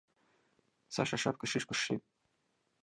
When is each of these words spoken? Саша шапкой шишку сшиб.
Саша 0.95 1.17
шапкой 1.23 1.47
шишку 1.51 1.73
сшиб. 1.77 2.01